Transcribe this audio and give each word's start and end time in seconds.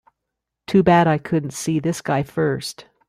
Too 0.65 0.81
bad 0.81 1.05
I 1.05 1.19
couldn't 1.19 1.51
see 1.53 1.77
this 1.77 2.01
guy 2.01 2.23
first. 2.23 2.85